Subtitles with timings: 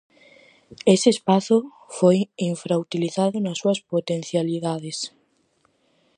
[0.93, 1.57] Ese espazo
[1.97, 2.17] foi
[2.51, 4.97] infrautilizado nas súas potencialidades.